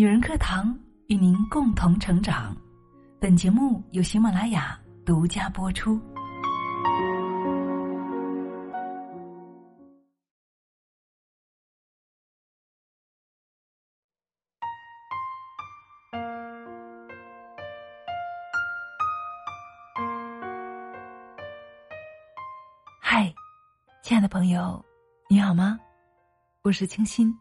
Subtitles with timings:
[0.00, 0.74] 女人课堂
[1.08, 2.56] 与您共同成长。
[3.20, 6.00] 本节目由喜马拉雅独家播出。
[23.02, 23.30] 嗨，
[24.02, 24.82] 亲爱的朋友，
[25.28, 25.78] 你好吗？
[26.62, 27.38] 我是清新，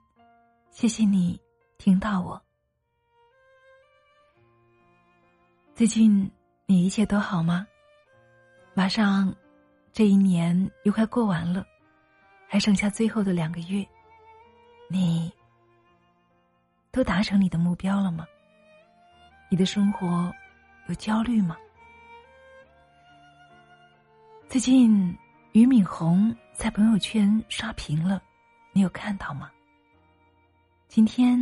[0.71, 1.39] 谢谢你
[1.77, 2.48] 听到我。
[5.79, 6.29] 最近
[6.65, 7.65] 你一切都好吗？
[8.73, 9.33] 马上
[9.93, 11.65] 这一年又快过完了，
[12.49, 13.87] 还剩下最后的两个月，
[14.89, 15.31] 你
[16.91, 18.27] 都达成你的目标了吗？
[19.49, 20.29] 你的生活
[20.89, 21.55] 有焦虑吗？
[24.49, 25.17] 最近
[25.53, 28.21] 俞敏洪在朋友圈刷屏了，
[28.73, 29.49] 你有看到吗？
[30.89, 31.39] 今天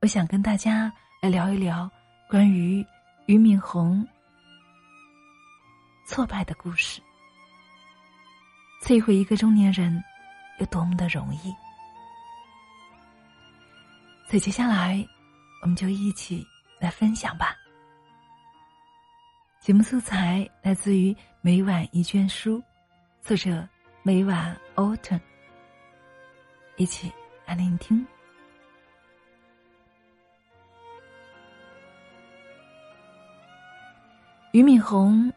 [0.00, 0.92] 我想跟大家
[1.22, 1.88] 来聊一聊
[2.28, 2.84] 关于。
[3.26, 4.06] 俞敏洪
[6.06, 7.00] 挫败的故事，
[8.82, 10.02] 摧毁一个中年人
[10.58, 11.54] 有多么的容易？
[14.26, 15.06] 所以接下来，
[15.62, 16.44] 我们就一起
[16.80, 17.56] 来分享吧。
[19.60, 22.62] 节目素材来自于每晚一卷书，
[23.20, 23.68] 作者
[24.02, 25.20] 每晚 Autumn，
[26.76, 27.12] 一起
[27.46, 28.04] 来聆听。
[34.52, 35.32] 俞敏洪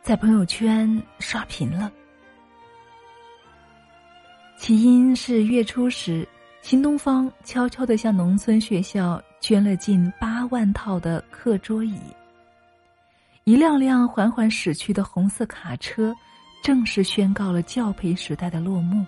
[0.00, 1.92] 在朋友圈刷屏了，
[4.56, 6.26] 起因是月初时，
[6.62, 12.00] 新东方悄悄的向农村学校捐了近八万套的课桌椅。
[13.44, 16.14] 一辆辆缓缓驶去的红色卡车，
[16.62, 19.04] 正式宣告了教培时代的落幕。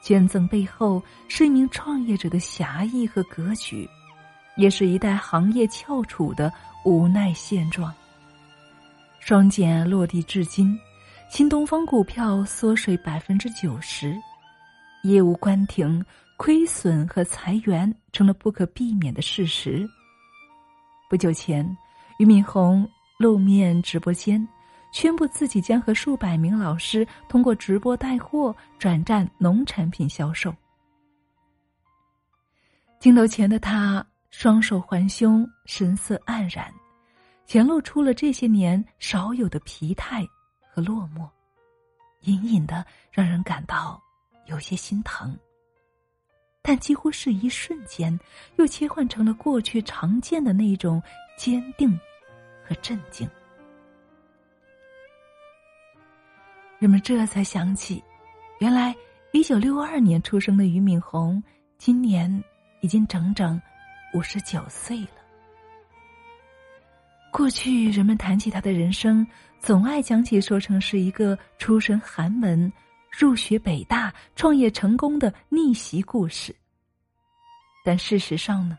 [0.00, 3.88] 捐赠背后是一名创业者的侠义和格局。
[4.56, 6.52] 也是一代行业翘楚的
[6.84, 7.92] 无奈现状。
[9.20, 10.78] 双减落地至今，
[11.30, 14.16] 新东方股票缩水百分之九十，
[15.04, 16.04] 业务关停、
[16.36, 19.88] 亏损和裁员成了不可避免的事实。
[21.08, 21.64] 不久前，
[22.18, 22.88] 俞敏洪
[23.18, 24.46] 露面直播间，
[24.92, 30.52] 宣布自己将和数百名老师通过直播带货转战农产品销售。
[32.98, 34.04] 镜头前的他。
[34.32, 36.72] 双手环胸，神色黯然，
[37.44, 40.26] 显露出了这些年少有的疲态
[40.68, 41.28] 和落寞，
[42.22, 44.02] 隐隐的让人感到
[44.46, 45.38] 有些心疼。
[46.62, 48.18] 但几乎是一瞬间，
[48.56, 51.00] 又切换成了过去常见的那种
[51.36, 51.90] 坚定
[52.64, 53.28] 和镇静。
[56.78, 58.02] 人们这才想起，
[58.60, 58.96] 原来
[59.32, 61.40] 一九六二年出生的俞敏洪，
[61.78, 62.42] 今年
[62.80, 63.60] 已经整整。
[64.12, 65.08] 五十九岁了。
[67.30, 69.26] 过去人们谈起他的人生，
[69.58, 72.70] 总爱将其说成是一个出身寒门、
[73.10, 76.54] 入学北大、创业成功的逆袭故事。
[77.84, 78.78] 但事实上呢，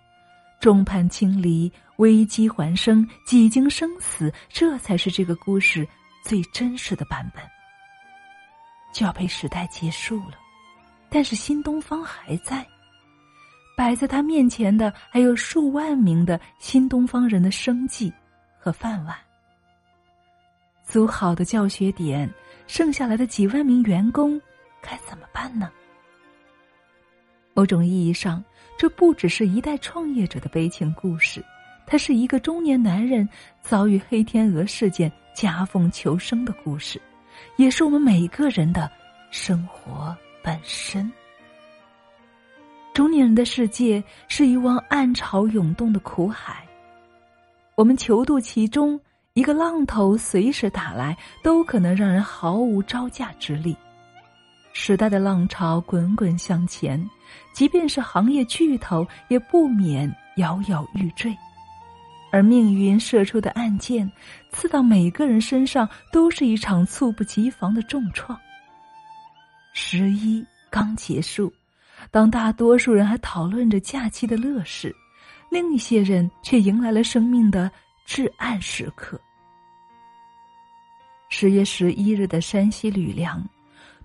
[0.62, 5.88] 众叛亲离、危机环生、几经生死，这才是这个故事
[6.24, 7.44] 最真实的版本。
[8.94, 10.38] 教培时代结束了，
[11.10, 12.64] 但是新东方还在。
[13.76, 18.12] 摆在他面前的还有数万名的新东方人的生计
[18.58, 19.16] 和饭碗。
[20.84, 22.30] 租好的教学点，
[22.68, 24.40] 剩下来的几万名员工
[24.82, 25.72] 该怎么办呢？
[27.54, 28.44] 某种意义上，
[28.78, 31.44] 这不只是一代创业者的悲情故事，
[31.86, 33.28] 它是一个中年男人
[33.62, 37.02] 遭遇黑天鹅事件夹缝求生的故事，
[37.56, 38.92] 也是我们每个人的
[39.32, 41.12] 生活本身。
[42.94, 46.64] 中年人的世界是一汪暗潮涌动的苦海，
[47.74, 49.00] 我们泅渡其中，
[49.34, 53.76] 一个浪头随时打来，都可能让人毫无招架之力。
[54.74, 57.04] 时代的浪潮滚滚向前，
[57.52, 61.36] 即便是行业巨头，也不免摇摇欲坠。
[62.32, 64.12] 而命运射出的暗箭，
[64.52, 68.40] 刺到每个人身上，都是一场猝不及防的重创。
[69.74, 71.52] 十一刚结束。
[72.12, 74.96] 当大多数人还讨论着假期的乐事，
[75.50, 77.72] 另一些人却迎来了生命的
[78.06, 79.20] 至暗时刻。
[81.30, 83.44] 十月十一日的山西吕梁，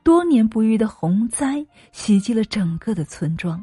[0.02, 3.62] 多年不遇的洪灾袭击了整个的村庄，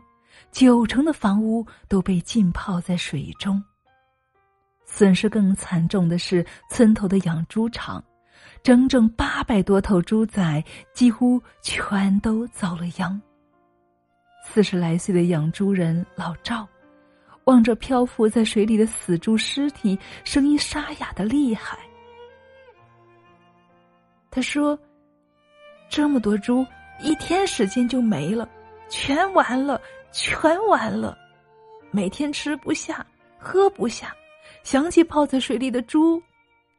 [0.52, 3.64] 九成的房屋都被浸泡在水中。
[4.86, 8.04] 损失更惨重的是村头的养猪场，
[8.62, 13.20] 整整八百多头猪仔几乎全都遭了殃。
[14.47, 16.65] 四十来岁的养猪人老赵，
[17.44, 21.77] 望着漂浮在水里的死猪尸体，声音沙哑的厉害。
[24.31, 24.80] 他说
[25.89, 26.65] ：“这么多猪，
[27.01, 28.47] 一天时间就没了，
[28.88, 29.81] 全完了，
[30.13, 31.18] 全完了。
[31.92, 33.06] 每天吃不下，
[33.38, 34.15] 喝不下，
[34.63, 36.21] 想起泡在水里的猪，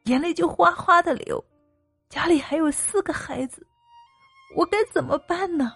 [0.05, 1.43] 眼泪就哗哗的流。
[2.09, 3.65] 家里还有四个孩子，
[4.55, 5.73] 我该怎么办呢？”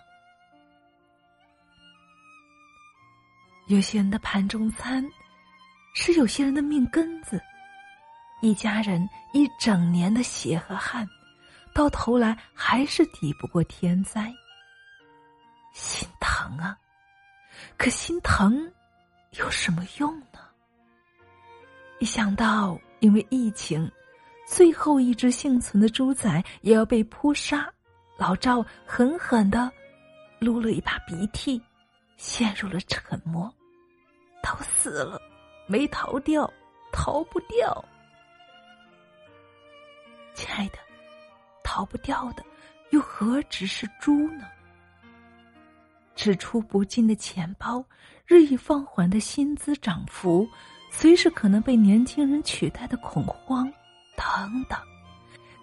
[3.71, 5.01] 有些人的盘中餐，
[5.93, 7.41] 是有些人的命根子。
[8.41, 11.07] 一家人一整年的血和汗，
[11.73, 14.29] 到头来还是抵不过天灾。
[15.71, 16.77] 心疼啊！
[17.77, 18.69] 可心疼
[19.37, 20.39] 有什么用呢？
[21.99, 23.89] 一想到因为疫情，
[24.45, 27.71] 最后一只幸存的猪仔也要被扑杀，
[28.17, 29.71] 老赵狠狠的
[30.39, 31.61] 撸了一把鼻涕，
[32.17, 33.49] 陷入了沉默。
[34.43, 35.21] 都死了，
[35.67, 36.51] 没逃掉，
[36.91, 37.83] 逃不掉。
[40.33, 40.77] 亲爱的，
[41.63, 42.43] 逃不掉的，
[42.89, 44.45] 又何止是猪呢？
[46.15, 47.83] 支出不进的钱包，
[48.25, 50.47] 日益放缓的薪资涨幅，
[50.89, 53.71] 随时可能被年轻人取代的恐慌，
[54.15, 54.77] 等等，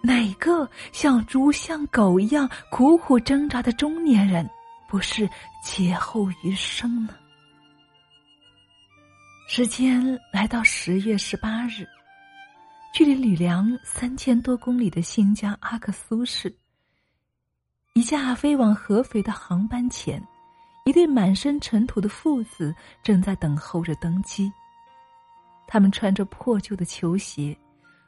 [0.01, 4.49] 哪个像猪像狗一样苦苦挣扎的中年人，
[4.87, 5.29] 不是
[5.63, 7.15] 劫后余生呢？
[9.51, 9.99] 时间
[10.31, 11.83] 来到十月十八日，
[12.93, 16.55] 距离吕梁三千多公里的新疆阿克苏市，
[17.95, 20.23] 一架飞往合肥的航班前，
[20.85, 24.51] 一对满身尘土的父子正在等候着登机。
[25.67, 27.57] 他们穿着破旧的球鞋，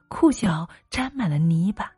[0.10, 1.92] 裤脚沾满了泥巴，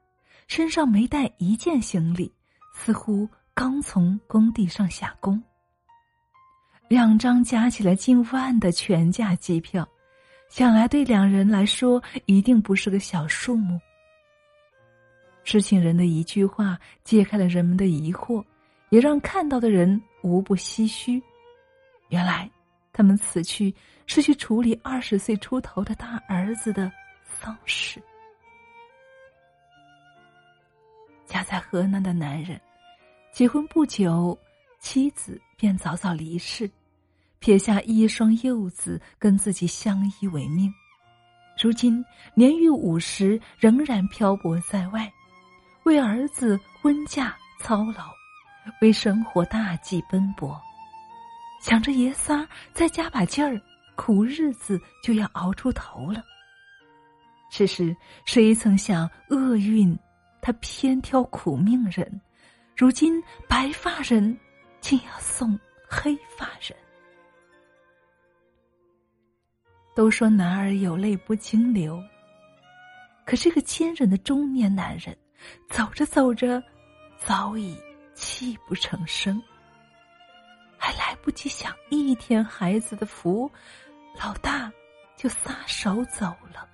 [0.47, 2.33] 身上没带一件行李，
[2.73, 5.43] 似乎刚从工地上下工。
[6.87, 9.87] 两张加起来近万的全价机票，
[10.47, 13.79] 想来对两人来说一定不是个小数目。
[15.43, 18.43] 知情人的一句话揭开了人们的疑惑，
[18.89, 21.21] 也让看到的人无不唏嘘。
[22.09, 22.49] 原来，
[22.91, 23.73] 他们此去
[24.05, 26.91] 是去处理二十岁出头的大儿子的
[27.23, 28.01] 丧事。
[31.25, 32.61] 家在河南的男人，
[33.31, 34.37] 结婚不久，
[34.83, 36.69] 妻子便早早离世。
[37.39, 40.71] 撇下一双幼子跟自己相依为命，
[41.61, 42.03] 如今
[42.33, 45.11] 年逾五十，仍然漂泊在外，
[45.83, 48.11] 为儿子婚嫁操劳，
[48.81, 50.57] 为生活大计奔波，
[51.61, 53.59] 想着爷仨再加把劲儿，
[53.95, 56.21] 苦日子就要熬出头了。
[57.49, 57.95] 只是
[58.25, 59.97] 谁曾想，厄运
[60.41, 62.21] 他偏挑苦命人，
[62.75, 64.37] 如今白发人
[64.83, 65.57] 竟要送
[65.87, 66.77] 黑发人。
[69.95, 72.03] 都说男儿有泪不轻流，
[73.25, 75.17] 可这个坚韧的中年男人，
[75.69, 76.61] 走着走着，
[77.17, 77.77] 早已
[78.13, 79.41] 泣不成声。
[80.77, 83.49] 还来不及享一天孩子的福，
[84.19, 84.69] 老大
[85.15, 86.67] 就撒手走了，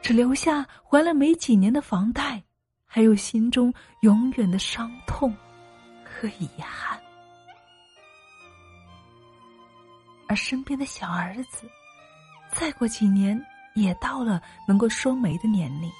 [0.00, 2.40] 只留下还了没几年的房贷，
[2.84, 5.36] 还有心中永远的伤痛
[6.20, 7.00] 和遗憾。
[10.28, 11.68] 而身边的小儿子。
[12.52, 13.38] 再过几年，
[13.74, 15.90] 也到了能够说媒的年龄。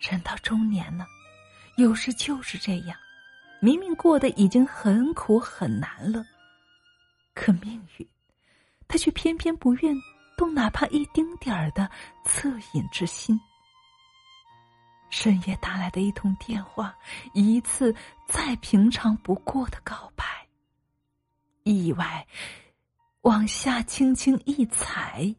[0.00, 1.06] 人到中年了，
[1.76, 2.96] 有时就是这样，
[3.60, 6.24] 明明过得已经很苦很难了，
[7.34, 8.08] 可命运，
[8.88, 9.94] 他却偏偏不愿
[10.36, 11.88] 动哪怕一丁点儿的
[12.24, 13.38] 恻隐之心。
[15.10, 16.96] 深夜打来的一通电话，
[17.34, 17.94] 一次
[18.26, 20.24] 再平常不过的告白，
[21.64, 22.26] 意外。
[23.22, 25.34] 往下轻轻一踩，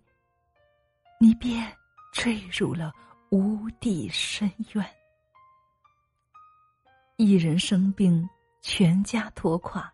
[1.19, 1.67] 你便
[2.13, 2.93] 坠入了
[3.31, 4.85] 无底深渊。
[7.17, 8.29] 一人生病，
[8.61, 9.91] 全家拖垮，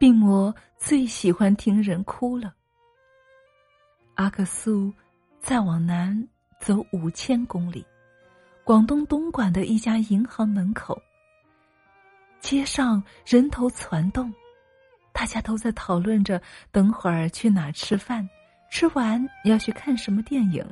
[0.00, 2.52] 病魔最喜欢听人哭了。
[4.14, 4.92] 阿克苏
[5.38, 6.28] 再往南
[6.60, 7.86] 走五千公里，
[8.66, 11.00] 广东东莞的一家银行门口，
[12.40, 14.34] 街上人头攒动。
[15.12, 16.42] 大家都在讨论着，
[16.72, 18.28] 等会儿去哪儿吃饭，
[18.68, 20.66] 吃完要去看什么电影。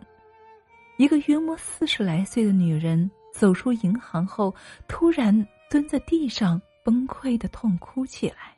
[0.99, 4.53] 一个约莫四十来岁的女人走出银行后，
[4.89, 8.57] 突然蹲在地上崩溃的痛哭起来。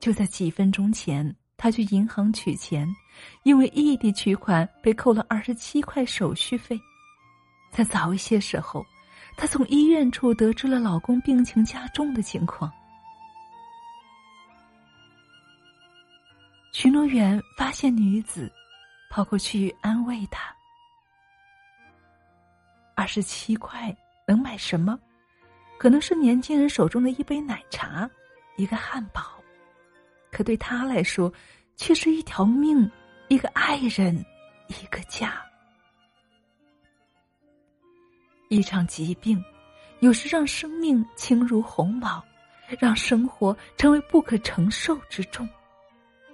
[0.00, 2.88] 就在几分钟前，她去银行取钱，
[3.44, 6.76] 因为异地取款被扣了二十七块手续费。
[7.70, 8.84] 在早一些时候
[9.36, 12.70] 她从医院处得知了老公病情加重的情况。
[16.72, 18.50] 巡逻员发现女子
[19.10, 20.54] 跑过去安慰她
[22.94, 23.94] 二十七块
[24.26, 24.98] 能买什么？
[25.78, 28.08] 可能是年轻人手中的一杯奶茶
[28.56, 29.22] 一个汉堡。
[30.30, 31.32] 可对她来说
[31.76, 32.88] 却是一条命
[33.28, 34.14] 一个爱人
[34.68, 35.42] 一个家。
[38.50, 39.42] 一场疾病，
[40.00, 42.20] 有时让生命轻如鸿毛，
[42.80, 45.48] 让生活成为不可承受之重。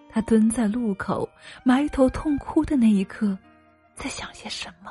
[0.08, 1.28] 他蹲在路口，
[1.62, 3.36] 埋头痛哭的那一刻，
[3.94, 4.90] 在想些什么？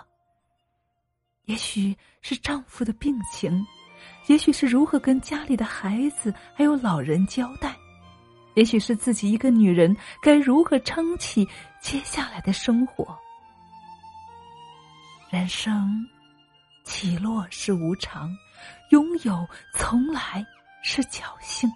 [1.46, 3.66] 也许是丈夫的病情。
[4.28, 7.76] 也许是如何跟家里的孩子还有老人交代，
[8.54, 11.48] 也许是自己一个女人该如何撑起
[11.82, 13.18] 接下来的生活。
[15.32, 16.08] 人生
[16.86, 18.34] 起落是无常，
[18.92, 20.46] 拥有从来
[20.82, 21.70] 是侥幸。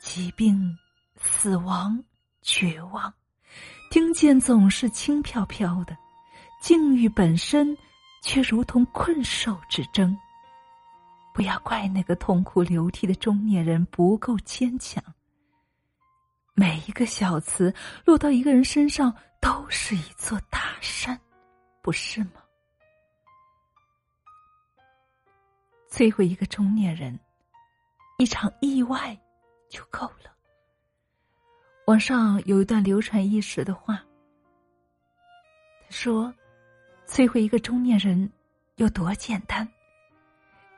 [0.00, 0.76] 疾病、
[1.20, 2.02] 死亡、
[2.40, 3.12] 绝望，
[3.90, 5.94] 听见总是轻飘飘的；
[6.60, 7.76] 境遇本身
[8.22, 10.16] 却如同困兽之争。
[11.34, 15.02] 不要怪那个痛哭流涕的中年人不够坚强。
[16.54, 17.74] 每一个小词
[18.04, 21.18] 落到一个人身上，都是一座大山，
[21.80, 22.41] 不是吗？
[25.92, 27.20] 摧毁一个中年人，
[28.16, 29.14] 一场意外
[29.68, 30.32] 就够了。
[31.84, 34.02] 网上有一段流传一时的话，
[35.82, 36.32] 他说
[37.06, 38.32] ：“摧毁一个中年人
[38.76, 39.68] 有多简单？”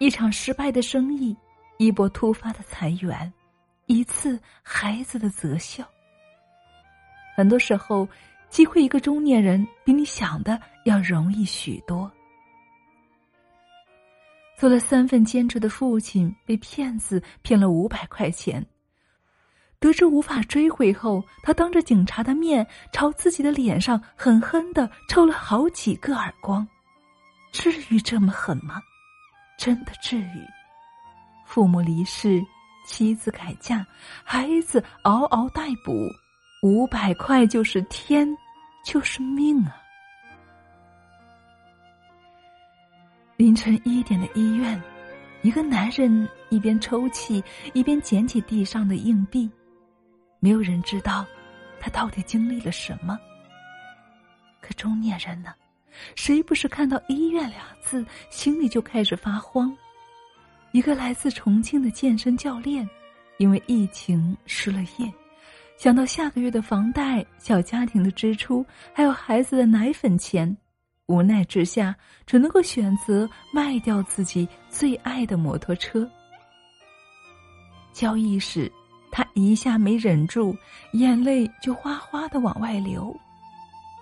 [0.01, 1.37] 一场失败的生意，
[1.79, 3.33] 一波突发的裁员，
[3.87, 5.89] 一次孩子的择校。
[7.37, 8.09] 很多时候，
[8.49, 12.11] 击溃一个中年人比你想的要容易许多。
[14.57, 18.65] 做了三份兼职的父亲被骗子骗了五百块钱，
[19.79, 26.67] 得知无法追回后，他当着警察的面朝自己的脸上狠狠的抽了好几个耳光。
[27.53, 28.81] 至于这么狠吗？
[29.59, 30.47] 真的至于？
[31.47, 32.43] 父母离世，
[32.87, 33.87] 妻子改嫁，
[34.25, 36.09] 孩子嗷嗷待哺，
[36.63, 38.29] 五百块就是天，
[38.85, 39.77] 就是命啊！
[43.37, 44.81] 凌晨一点的医院，
[45.43, 49.51] 一个男人一边抽泣，一边捡起地上的硬币，
[50.39, 51.27] 没有人知道
[51.81, 53.19] 他到底经历了什么。
[54.61, 55.53] 可中年人呢？
[56.15, 59.77] 谁不是看到“医院”俩字，心里就开始发慌？
[60.71, 62.89] 一个来自重庆的健身教练，
[63.39, 65.13] 因为疫情失了业，
[65.77, 70.57] 想到下个月的房贷、小家庭的支出，还有孩子的奶粉钱，
[71.07, 71.95] 无奈之下，
[72.27, 76.09] 只能够选择卖掉自己最爱的摩托车。
[77.93, 78.73] 交易时，
[79.13, 80.57] 他一下没忍住，
[80.93, 83.15] 眼泪就哗哗的往外流，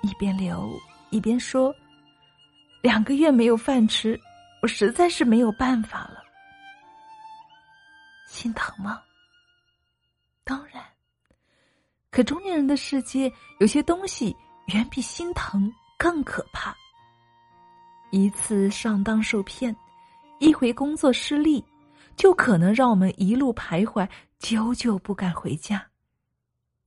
[0.02, 0.70] 一边流
[1.10, 1.74] 一边说。
[2.80, 4.18] 两个月没有饭吃，
[4.60, 6.22] 我实在是没有办法了。
[8.26, 9.00] 心疼吗？
[10.44, 10.82] 当然。
[12.10, 14.34] 可中年人的世界，有些东西
[14.68, 16.76] 远比心疼更可怕。
[18.12, 19.74] 一次上当受骗，
[20.38, 21.64] 一回工作失利，
[22.14, 25.84] 就可能让我们一路徘徊，久久不敢回家，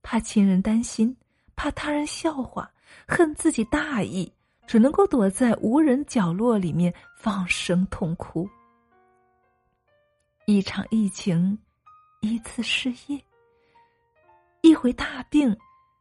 [0.02, 1.14] 怕亲人担心，
[1.56, 2.70] 怕他人笑话，
[3.06, 4.32] 恨自己大意。
[4.68, 8.48] 只能够躲在无人角落里面放声痛哭。
[10.44, 11.56] 一场疫情，
[12.20, 13.24] 一次失业，
[14.62, 15.56] 一回大病，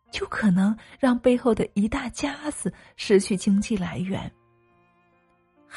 [0.10, 4.32] 就可能让背后的一大家子失去经济来源。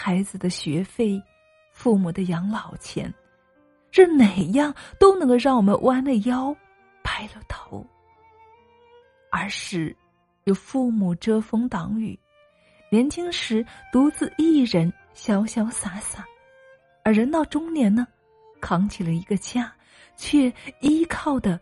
[0.01, 1.21] 孩子的学费，
[1.73, 3.13] 父母的养老钱，
[3.91, 6.55] 这哪样都能够让我们弯了腰，
[7.03, 7.85] 拍了头。
[9.29, 9.95] 儿时
[10.45, 12.17] 有父母遮风挡雨。
[12.93, 16.25] 年轻时独自一人潇潇洒洒，
[17.03, 18.07] 而人到中年呢，
[18.61, 19.71] 扛起了一个家，
[20.17, 20.51] 却
[20.81, 21.61] 依靠的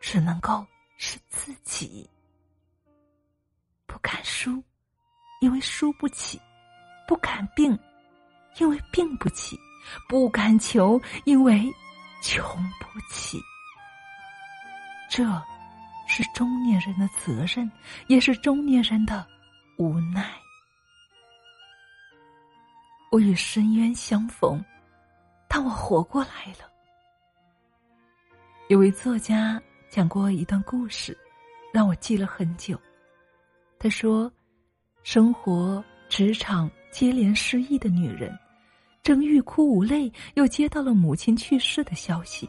[0.00, 0.64] 只能够
[0.96, 2.08] 是自己。
[3.86, 4.62] 不敢输，
[5.40, 6.38] 因为输不起；
[7.06, 7.78] 不敢病，
[8.58, 9.56] 因为病不起；
[10.08, 11.62] 不敢求，因为
[12.22, 12.42] 穷
[12.80, 13.38] 不起。
[15.10, 15.24] 这，
[16.06, 17.70] 是中年人的责任，
[18.06, 19.26] 也是中年人的
[19.78, 20.32] 无奈。
[23.10, 24.64] 我与深渊相逢，
[25.48, 26.70] 但我活过来了。
[28.68, 31.16] 有位作家讲过一段故事，
[31.74, 32.80] 让我记了很久。
[33.78, 34.32] 他说，
[35.02, 38.38] 生活、职场接连失意的女人，
[39.02, 42.48] 正欲哭无泪，又接到了母亲去世的消息。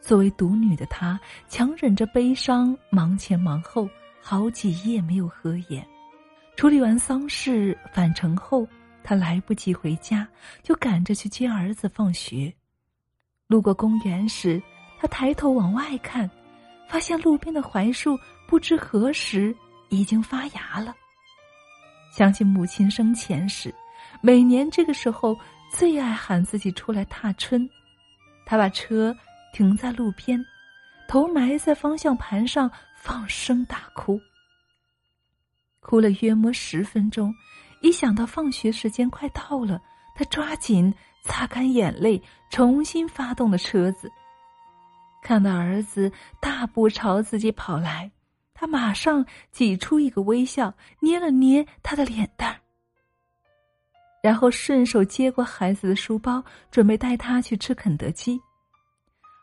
[0.00, 3.88] 作为独女的她，强忍着悲伤，忙前忙后，
[4.20, 5.84] 好几夜没有合眼。
[6.56, 8.68] 处理完丧事返程后，
[9.02, 10.28] 她来不及回家，
[10.62, 12.52] 就赶着去接儿子放学。
[13.46, 14.62] 路过公园时，
[15.00, 16.30] 她抬头往外看，
[16.86, 19.56] 发现路边的槐树不知何时
[19.88, 20.94] 已经发芽了。
[22.18, 23.72] 想起母亲生前时，
[24.20, 25.38] 每年这个时候
[25.70, 27.70] 最爱喊自己出来踏春，
[28.44, 29.16] 他把车
[29.52, 30.44] 停在路边，
[31.06, 34.20] 头埋在方向盘上，放声大哭。
[35.78, 37.32] 哭了约莫十分钟，
[37.82, 39.80] 一想到放学时间快到了，
[40.16, 42.20] 他抓紧擦干眼泪，
[42.50, 44.10] 重新发动了车子。
[45.22, 46.10] 看到儿子
[46.40, 48.10] 大步朝自己跑来。
[48.60, 52.58] 他马上挤出一个微笑，捏了捏他的脸蛋儿，
[54.20, 58.36] 然后顺手接过孩子的书包，准备带他去吃肯德基。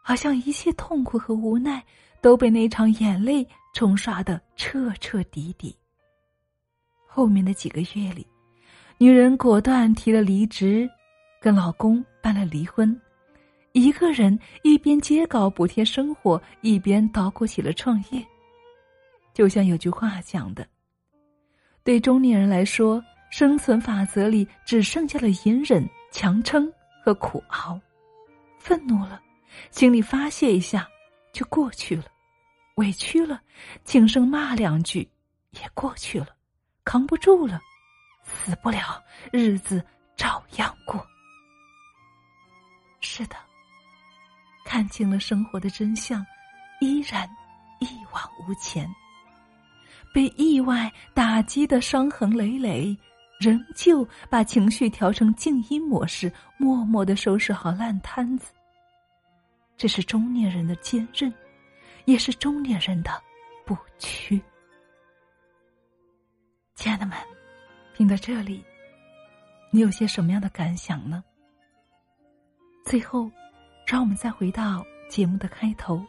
[0.03, 1.81] 好像一切痛苦和无奈
[2.19, 5.73] 都被那场眼泪冲刷的彻彻底底。
[7.07, 8.27] 后面的几个月里，
[8.97, 10.89] 女人果断提了离职，
[11.39, 12.99] 跟老公办了离婚，
[13.71, 18.21] 一个人一边接稿补贴生活，一边捣鼓起了创业。
[19.35, 20.65] 就像有句话讲的，
[21.83, 26.71] 对中年人来说，生存法则里只剩下了隐忍、强撑
[27.03, 27.77] 和苦熬。
[28.57, 29.21] 愤怒了，
[29.71, 30.87] 心里发泄一下
[31.33, 32.05] 就过去了；
[32.77, 33.41] 委屈了，
[33.83, 35.01] 轻声骂两句
[35.51, 36.27] 也过去了；
[36.85, 37.59] 扛不住了，
[38.23, 41.05] 死不了，日子照样过。
[43.01, 43.35] 是的，
[44.63, 46.25] 看清了生活的真相，
[46.79, 47.29] 依然
[47.81, 48.89] 一往无前。
[50.15, 52.97] 被意外打击的伤痕累累，
[53.37, 58.53] 仍旧把情绪调成静音模式，默默的收拾好烂摊子。
[59.75, 61.33] 这是中年人的坚韧，
[62.05, 63.11] 也是中年人的
[63.65, 64.41] 不屈。
[66.75, 67.17] 亲爱的们，
[67.93, 68.63] 听到这里，
[69.69, 71.21] 你有些什么样的感想呢？
[72.85, 73.29] 最后，
[73.85, 76.01] 让我们再回到节目的开头。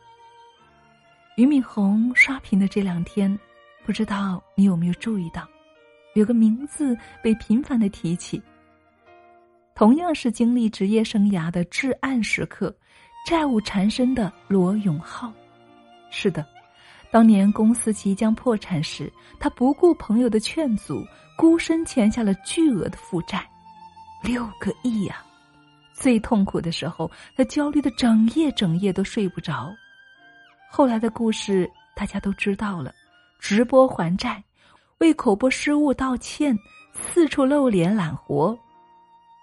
[1.36, 3.36] 俞敏洪刷屏的这两天。
[3.86, 5.48] 不知道你有没有注意到，
[6.14, 8.42] 有个名字被频繁的提起。
[9.76, 12.76] 同样是经历职业生涯的至暗时刻，
[13.24, 15.32] 债务缠身的罗永浩。
[16.10, 16.44] 是的，
[17.12, 21.06] 当年公司即将破产时，他不顾朋友的劝阻，
[21.38, 23.48] 孤身欠下了巨额的负债，
[24.20, 25.24] 六个亿呀！
[25.92, 29.72] 最痛苦的时候，他焦虑的整夜整夜都睡不着。
[30.68, 32.92] 后来的故事大家都知道了。
[33.48, 34.42] 直播还债，
[34.98, 36.58] 为口播失误道歉，
[36.92, 38.58] 四处露脸揽活，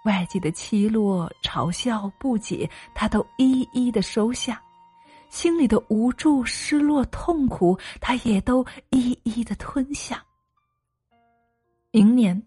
[0.03, 4.55] 外界的奚落、嘲笑、不解，他都一一的收下；
[5.29, 10.21] 心里的无助、失落、痛苦，他也都一一的吞下。
[11.91, 12.43] 明年，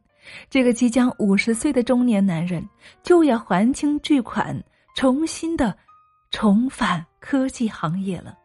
[0.50, 2.62] 这个即将五十岁的中年男人
[3.02, 4.62] 就要还清巨款，
[4.94, 5.74] 重新的
[6.30, 8.36] 重返科技行业了。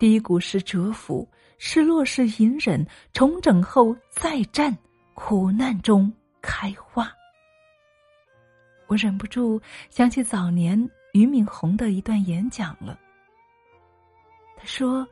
[0.00, 1.28] 低谷是蛰伏。
[1.58, 4.76] 失落是隐忍，重整后再战，
[5.14, 6.12] 苦难中
[6.42, 7.10] 开花。
[8.86, 10.78] 我忍不住想起早年
[11.12, 12.98] 俞敏洪的一段演讲了。
[14.56, 15.06] 他说：“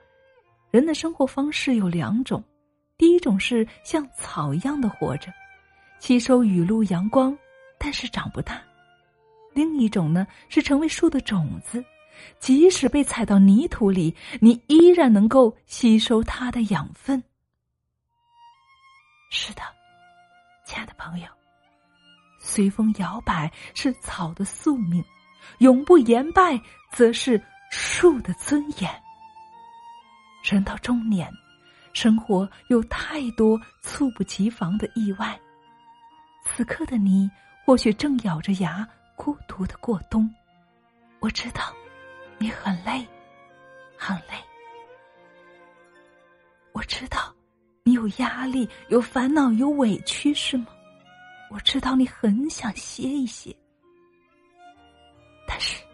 [0.71, 2.43] 人的生活方式有两种，
[2.99, 5.33] 第一种是像草一样的活着，
[6.01, 7.37] 吸收雨露阳光，
[7.79, 8.57] 但是长不大；
[9.55, 11.83] 另一种呢，是成为树的种子。”
[12.39, 17.23] 即使被踩到泥土里，你依然能够吸收它的养分。
[19.31, 19.63] 是的，
[20.67, 21.27] 亲爱的朋友，
[22.39, 25.03] 随风摇摆是草的宿命，
[25.59, 26.61] 永不言败
[26.93, 28.91] 则是树的尊严。
[30.45, 31.31] 人到中年，
[31.93, 35.39] 生活有太多猝不及防的意外，
[36.45, 37.31] 此刻的你
[37.65, 40.29] 或许正咬着牙孤独的过冬。
[41.21, 41.73] 我知道。
[42.43, 43.07] 你很累，
[43.97, 44.35] 很累。
[46.73, 47.33] 我知道，
[47.85, 50.67] 你有压力、有烦恼、有委屈，是吗？
[51.51, 53.55] 我知道你很想歇一歇，
[55.47, 55.85] 但是，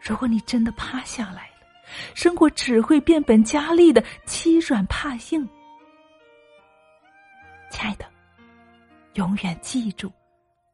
[0.00, 1.68] 如果你真的趴下来了，
[2.16, 5.48] 生活只会变本加厉的欺软怕硬。
[7.70, 8.04] 亲爱的，
[9.12, 10.10] 永远记住，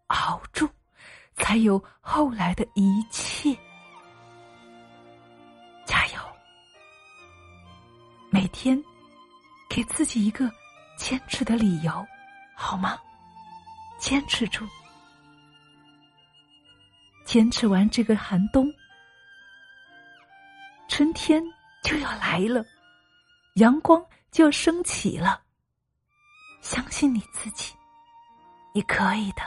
[0.07, 0.67] 熬住，
[1.35, 3.55] 才有后来的一切。
[8.33, 8.81] 每天，
[9.69, 10.49] 给自己一个
[10.97, 12.07] 坚持的理由，
[12.55, 12.97] 好吗？
[13.99, 14.65] 坚持住，
[17.27, 18.73] 坚持完这个寒冬，
[20.89, 21.43] 春天
[21.83, 22.65] 就要来了，
[23.57, 25.43] 阳光就要升起了。
[26.61, 27.75] 相信你自己，
[28.73, 29.43] 你可以的，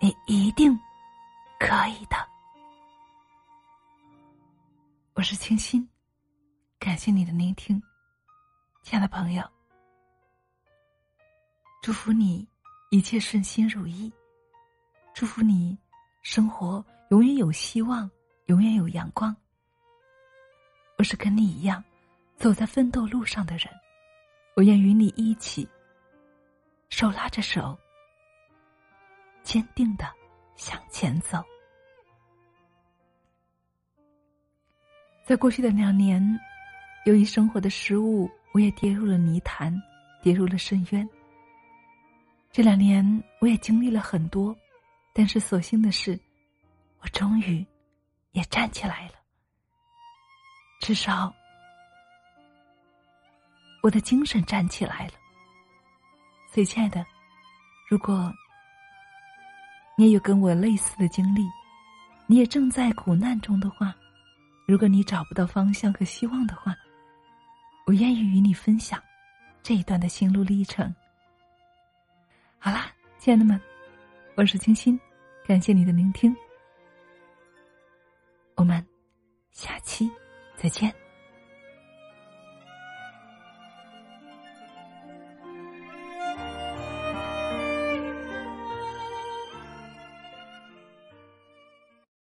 [0.00, 0.76] 你一定
[1.60, 2.16] 可以的。
[5.14, 5.88] 我是清新，
[6.78, 7.82] 感谢你的聆听，
[8.82, 9.42] 亲爱的朋友，
[11.82, 12.46] 祝福你
[12.90, 14.12] 一切顺心如意，
[15.14, 15.76] 祝福你
[16.22, 18.08] 生活永远有希望，
[18.46, 19.34] 永远有阳光。
[20.98, 21.82] 我是跟你一样
[22.36, 23.68] 走在奋斗路上的人。
[24.54, 25.68] 我愿与你一起，
[26.88, 27.76] 手拉着手，
[29.42, 30.10] 坚定的
[30.54, 31.42] 向前走。
[35.24, 36.22] 在过去的两年，
[37.06, 39.72] 由于生活的失误，我也跌入了泥潭，
[40.20, 41.08] 跌入了深渊。
[42.50, 44.54] 这两年，我也经历了很多，
[45.12, 46.18] 但是所幸的是，
[47.00, 47.64] 我终于
[48.32, 49.14] 也站起来了。
[50.80, 51.32] 至少。
[53.82, 55.12] 我的精神站起来了，
[56.52, 57.06] 所以，亲爱的，
[57.88, 58.34] 如果
[59.96, 61.46] 你也有跟我类似的经历，
[62.26, 63.94] 你也正在苦难中的话，
[64.66, 66.74] 如果你找不到方向和希望的话，
[67.86, 69.00] 我愿意与你分享
[69.62, 70.92] 这一段的心路历程。
[72.58, 73.60] 好啦，亲爱的们，
[74.34, 74.98] 我是清新，
[75.46, 76.34] 感谢你的聆听，
[78.56, 78.84] 我们
[79.52, 80.10] 下期
[80.56, 80.92] 再见。